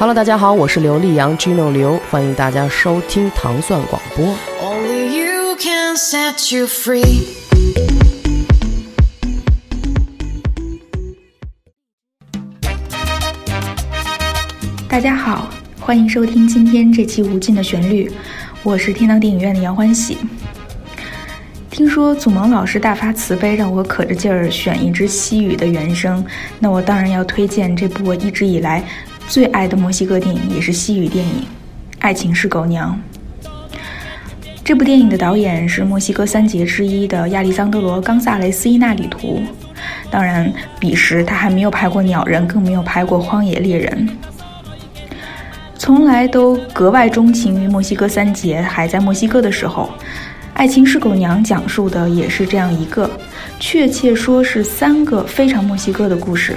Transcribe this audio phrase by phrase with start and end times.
[0.00, 4.26] Hello，大家好，我是刘力扬 Gino 刘，欢迎大家收听糖蒜广播。
[4.62, 7.24] Only you can set you free.
[14.88, 15.50] 大家好，
[15.80, 18.08] 欢迎收听今天这期《无尽的旋律》，
[18.62, 20.18] 我是天堂电影院的杨欢喜。
[21.72, 26.24] 听说祖萌老师大发慈悲，让我可着劲儿选一支西语的原声，
[26.60, 28.84] 那我当然要推荐这部我一直以来
[29.28, 31.32] 最爱的墨西哥电影，也是西语电影
[31.98, 32.98] 《爱情是狗娘》。
[34.64, 39.42] 这部电影的导演是墨西哥三杰之一的亚历桑德罗·冈萨雷斯·伊纳里图，
[40.10, 40.50] 当然，
[40.80, 44.08] 彼时他还没有拍过《鸟人》，更没有拍过《荒野猎人》。
[45.76, 49.90] 从来都格外钟情于墨西哥三杰还在墨西哥的时候，
[50.54, 53.10] 《爱情是狗娘》讲述的也是这样一个，
[53.60, 56.56] 确切说是三个非常墨西哥的故事。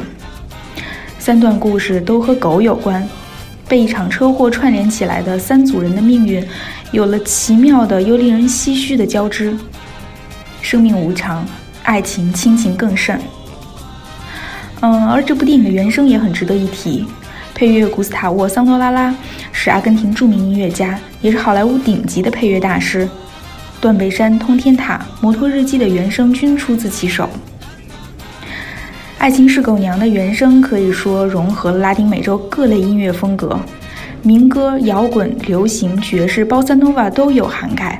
[1.21, 3.07] 三段故事都和狗有关，
[3.67, 6.43] 被一场车祸串联起来的三组人的命运，
[6.91, 9.55] 有了奇妙的又令人唏嘘的交织。
[10.63, 11.45] 生命无常，
[11.83, 13.21] 爱情亲情更甚。
[14.79, 17.05] 嗯，而这部电影的原声也很值得一提。
[17.53, 19.15] 配乐古斯塔沃·桑多拉拉
[19.51, 23.05] 是阿根廷著名音乐家，也是好莱坞顶级的配乐大师。
[23.79, 27.25] 《断背山》《通天塔》《摩托日记》的原声均出自其手。
[29.21, 33.55] 《爱情是狗娘》的原声可以说融合了拉丁美洲各类音乐风格，
[34.23, 37.99] 民歌、摇滚、流行、爵士、包萨诺瓦都有涵盖。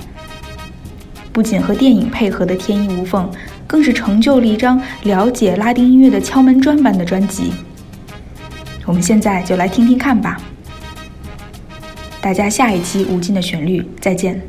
[1.32, 3.30] 不仅和电影配合的天衣无缝，
[3.68, 7.54] 更是成就了一张了解拉丁音乐的敲门砖般的专辑。
[8.88, 10.42] 我们现在就来听听看吧。
[12.20, 14.42] 大家下一期《无尽的旋律》再见。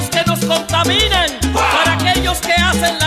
[0.00, 2.99] Aquellos que nos contaminan, para aquellos que hacen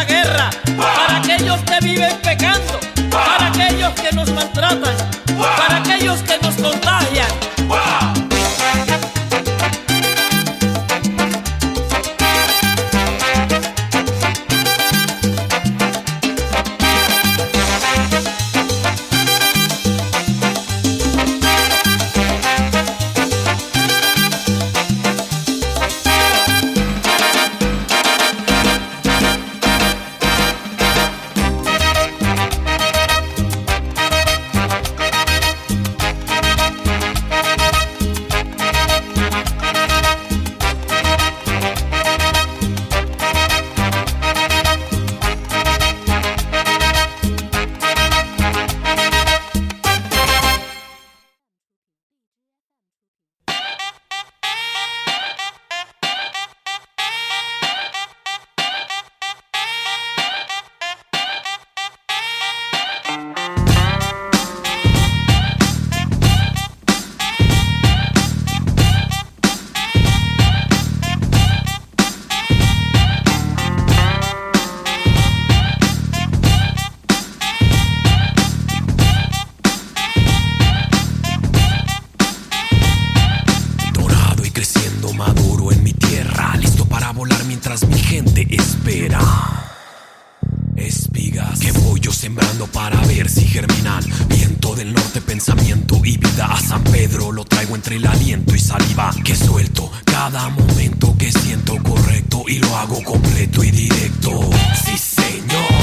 [92.23, 94.01] sembrando para ver si germinan.
[94.29, 97.33] Viento del norte, pensamiento y vida a San Pedro.
[97.33, 99.91] Lo traigo entre el aliento y saliva que suelto.
[100.05, 104.39] Cada momento que siento correcto y lo hago completo y directo.
[104.85, 105.82] Sí, señor.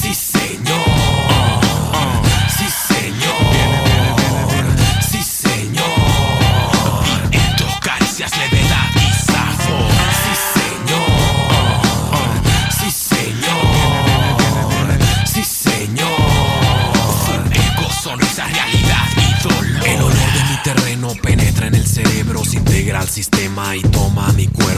[0.00, 0.78] Sí, señor.
[2.56, 3.36] Sí, señor.
[5.10, 5.84] Sí, señor.
[7.32, 9.90] En tus caricias, levedad y sabor.
[10.22, 11.08] Sí, señor.
[12.78, 13.66] Sí, señor.
[15.26, 16.18] Sí, señor.
[17.52, 19.86] Ego, sonrisa, realidad y dolor.
[19.86, 24.32] El olor de mi terreno penetra en el cerebro, se integra al sistema y toma
[24.32, 24.77] mi cuerpo,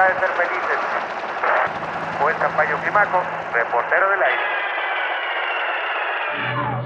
[0.00, 0.78] de ser felices.
[2.18, 3.22] Juez Campayo Climaco,
[3.52, 4.42] reportero del aire.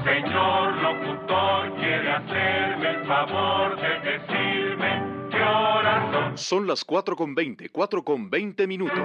[0.05, 6.39] Señor locutor, quiere hacerme el favor de decirme qué horas son.
[6.39, 8.99] Son las 4 con 20, 4 con 20 minutos.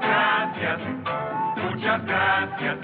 [0.00, 0.78] Gracias,
[1.56, 2.76] muchas gracias.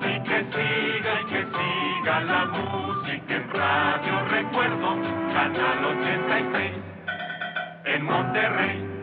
[0.00, 4.96] Y que siga y que siga la música en Radio Recuerdo,
[5.34, 6.72] Canal 86,
[7.84, 8.99] en Monterrey.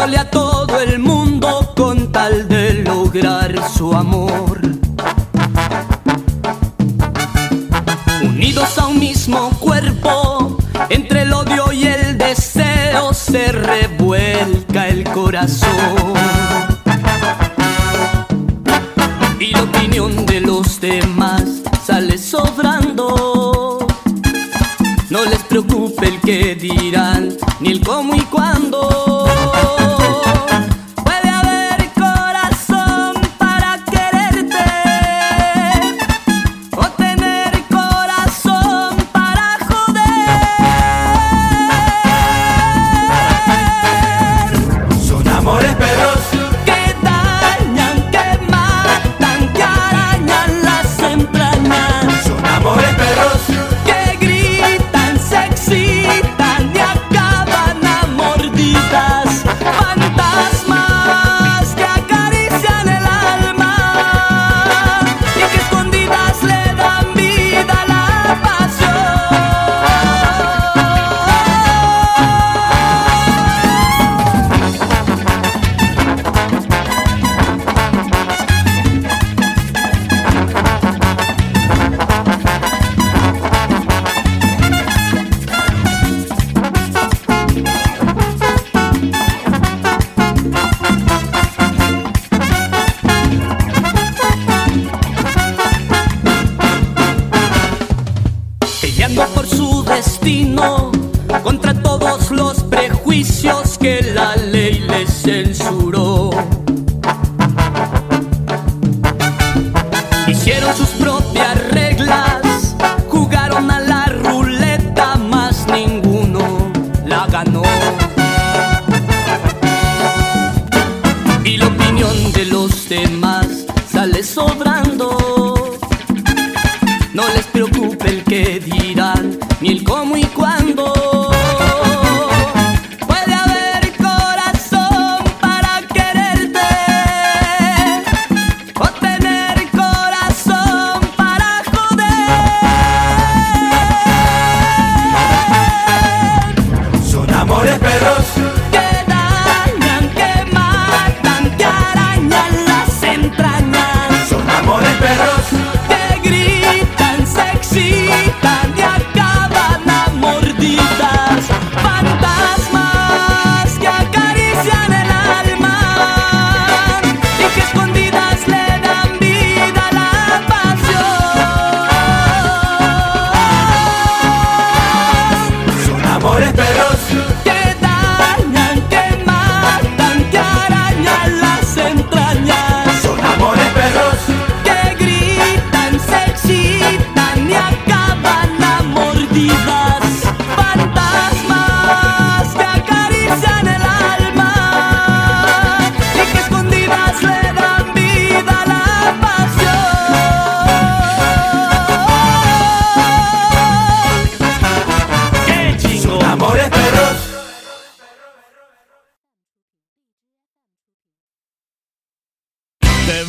[0.00, 4.60] mintiéndole a todo el mundo con tal de lograr su amor.
[8.22, 10.56] Unidos a un mismo cuerpo,
[10.88, 16.69] entre el odio y el deseo se revuelca el corazón.
[105.22, 105.79] 先输。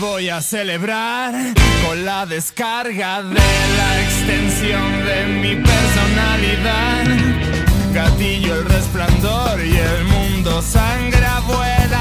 [0.01, 1.31] voy a celebrar
[1.85, 7.05] con la descarga de la extensión de mi personalidad.
[7.93, 12.00] Gatillo el resplandor y el mundo sangra vuela.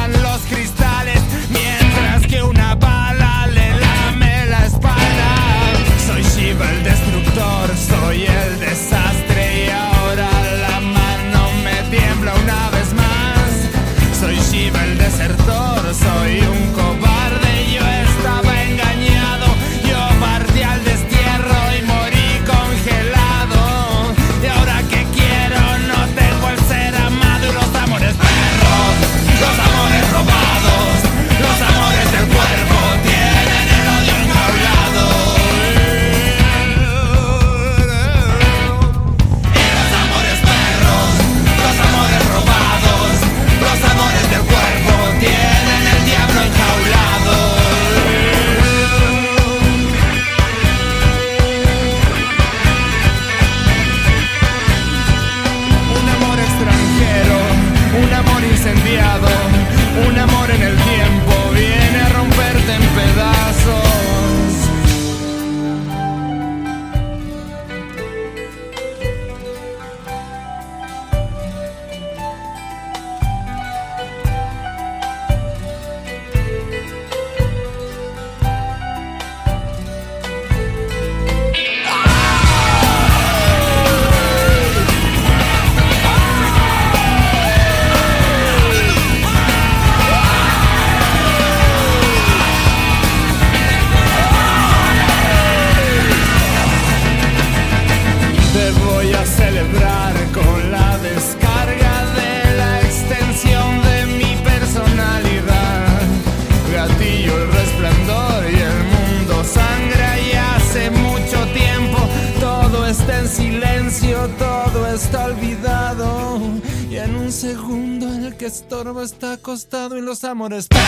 [119.51, 120.85] acostado en los amores perros,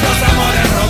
[0.00, 0.85] los amores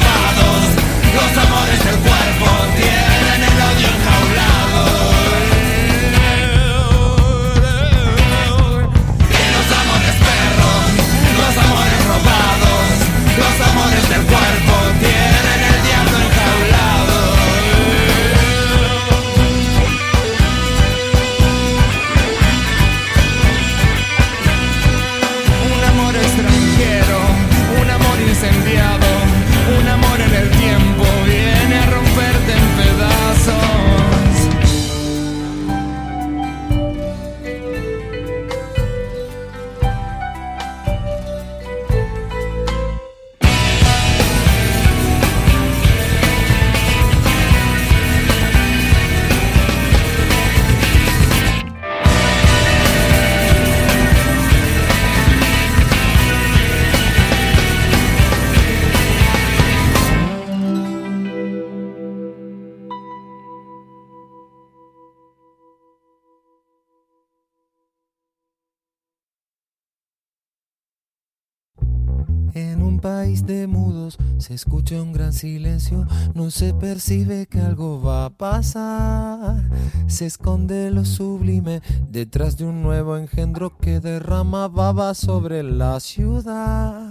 [73.16, 74.18] país de mudos.
[74.36, 79.62] Se escucha un gran silencio, no se percibe que algo va a pasar.
[80.06, 87.10] Se esconde lo sublime detrás de un nuevo engendro que derrama baba sobre la ciudad.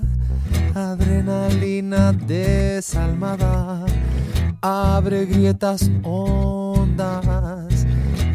[0.75, 3.83] Adrenalina desalmada.
[4.61, 7.87] Abre grietas hondas,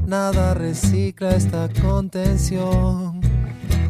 [0.06, 3.19] nada recicla esta contención.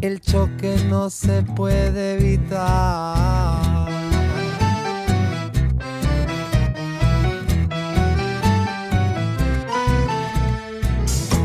[0.01, 3.89] El choque no se puede evitar.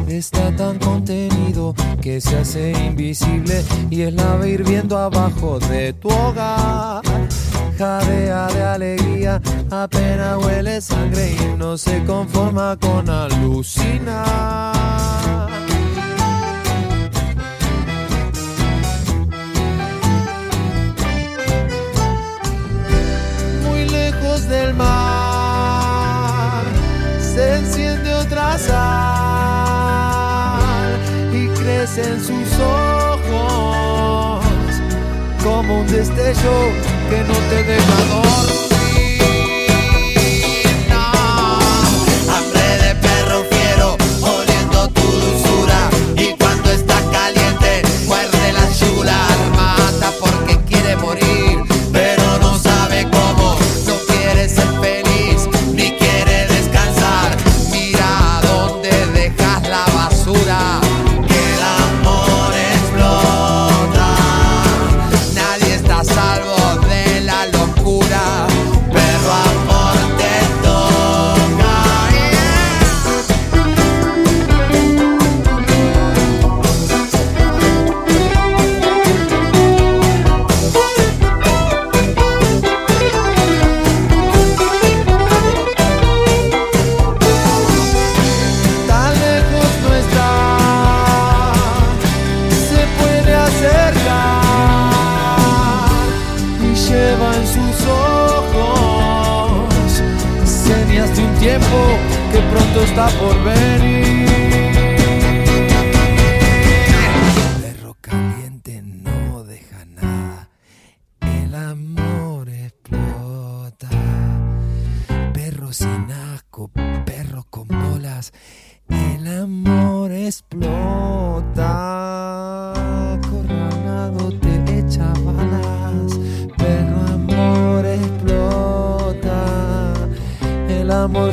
[0.07, 7.01] Está tan contenido que se hace invisible y es lava hirviendo abajo de tu hogar
[7.77, 14.75] jadea de alegría, apenas huele sangre y no se conforma con alucinar.
[31.97, 34.45] en sus ojos,
[35.41, 36.73] como un destello
[37.09, 38.64] que no te deja dormir.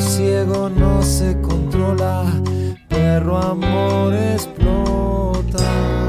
[0.01, 2.25] Ciego no se controla,
[2.89, 6.02] perro amor explota.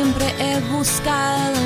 [0.00, 1.60] Siempre he buscado.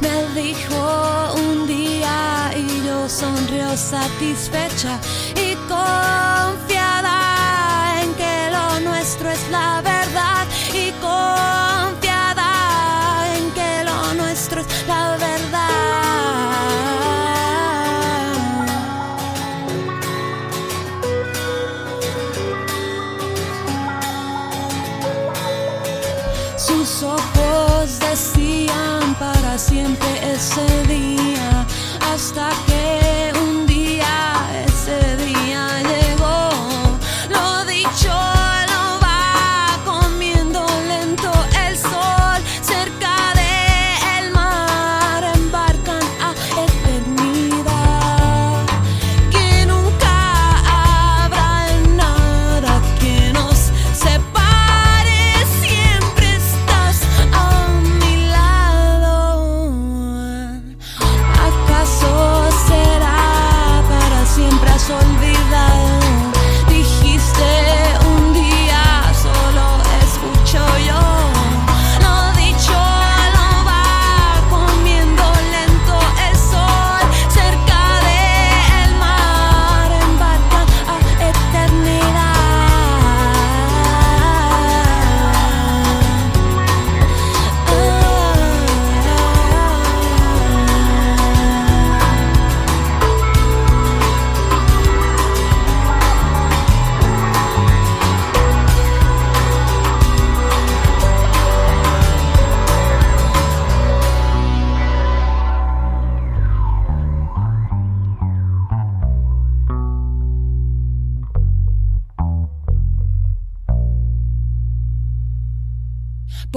[0.00, 5.00] Me dijo un día y yo sonrió satisfecha
[5.34, 7.16] y confiada
[8.02, 12.50] en que lo nuestro es la verdad y confiada
[13.36, 15.42] en que lo nuestro es la verdad.
[26.56, 27.02] Sus
[27.82, 31.66] decían para siempre ese día,
[32.12, 35.82] hasta que un día ese día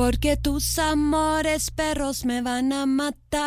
[0.05, 3.41] Porque tus amores perros me van a matar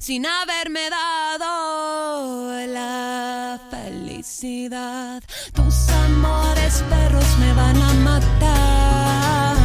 [0.00, 5.22] sin haberme dado la felicidad.
[5.54, 9.56] Tus amores perros me van a matar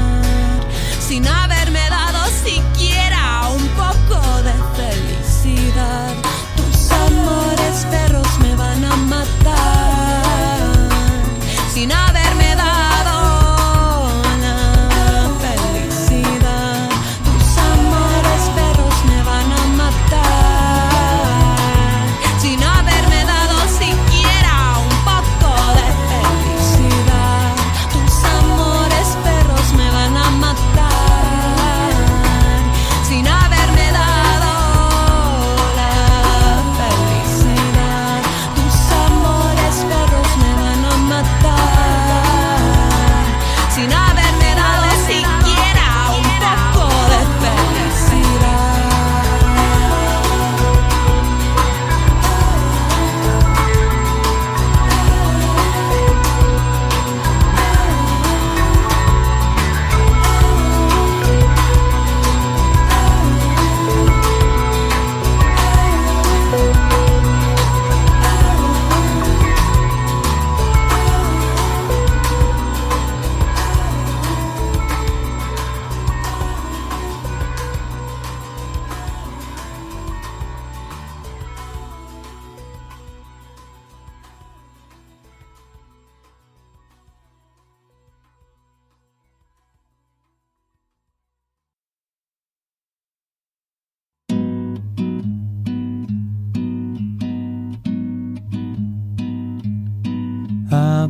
[0.99, 2.29] sin haberme dado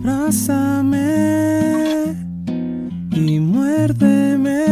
[0.05, 1.07] abrázame
[3.11, 4.65] y muérdeme.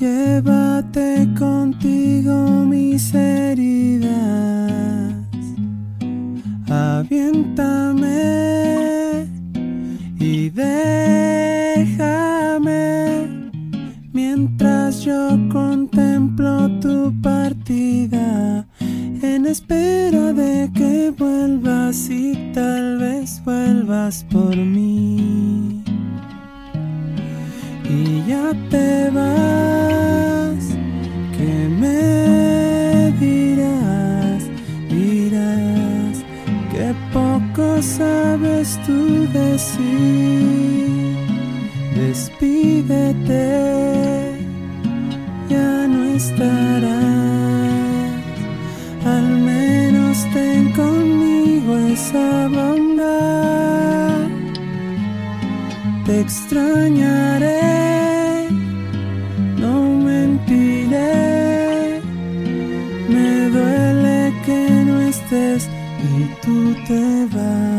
[0.00, 4.10] Llévate contigo mis heridas.
[6.68, 7.77] Avienta
[66.42, 67.77] tú te vas.